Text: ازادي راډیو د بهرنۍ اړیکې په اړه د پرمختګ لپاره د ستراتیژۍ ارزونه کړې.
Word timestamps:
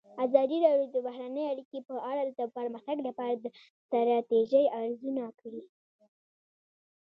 ازادي 0.25 0.57
راډیو 0.65 0.87
د 0.91 0.97
بهرنۍ 1.07 1.43
اړیکې 1.51 1.79
په 1.89 1.95
اړه 2.09 2.23
د 2.39 2.41
پرمختګ 2.57 2.97
لپاره 3.07 3.33
د 3.37 3.45
ستراتیژۍ 3.83 4.65
ارزونه 4.81 5.23
کړې. 5.39 5.63